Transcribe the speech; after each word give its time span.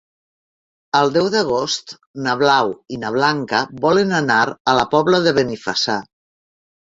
El 0.99 1.11
deu 1.17 1.27
d'agost 1.33 1.93
na 2.27 2.33
Blau 2.39 2.71
i 2.97 2.97
na 3.03 3.11
Blanca 3.17 3.61
volen 3.83 4.15
anar 4.21 4.39
a 4.73 4.77
la 4.79 4.87
Pobla 4.95 5.19
de 5.27 5.35
Benifassà. 5.41 5.99